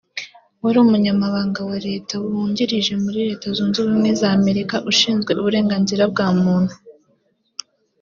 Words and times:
wari 0.63 0.77
Umunyamabanga 0.85 1.59
wa 1.69 1.77
Leta 1.87 2.13
wungirije 2.25 2.93
muri 3.03 3.19
Leta 3.27 3.45
Zunze 3.55 3.77
Ubumwe 3.83 4.09
za 4.19 4.29
Amerika 4.39 4.75
ushinzwe 4.91 5.31
uburenganzira 5.41 6.03
bwa 6.11 6.27
muntu 6.41 6.73